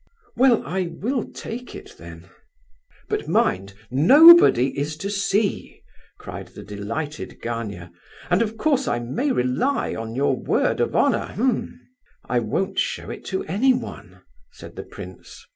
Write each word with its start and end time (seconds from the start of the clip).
"Well, 0.35 0.65
I 0.65 0.87
will 0.99 1.25
take 1.25 1.75
it 1.75 1.93
then." 1.99 2.27
"But 3.07 3.27
mind, 3.27 3.75
nobody 3.91 4.69
is 4.75 4.97
to 4.97 5.11
see!" 5.11 5.83
cried 6.17 6.47
the 6.47 6.63
delighted 6.63 7.39
Gania 7.39 7.91
"And 8.27 8.41
of 8.41 8.57
course 8.57 8.87
I 8.87 8.97
may 8.97 9.31
rely 9.31 9.93
on 9.93 10.15
your 10.15 10.35
word 10.35 10.79
of 10.79 10.95
honour, 10.95 11.35
eh?" 11.37 11.67
"I 12.27 12.39
won't 12.39 12.79
show 12.79 13.11
it 13.11 13.23
to 13.25 13.43
anyone," 13.43 14.23
said 14.51 14.75
the 14.75 14.81
prince. 14.85 15.45